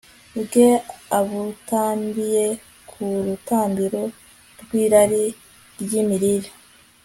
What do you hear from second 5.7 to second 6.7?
ryimirire